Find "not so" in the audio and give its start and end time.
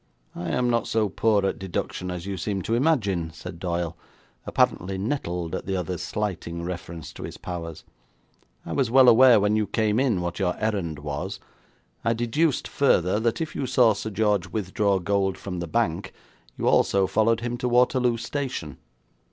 0.71-1.09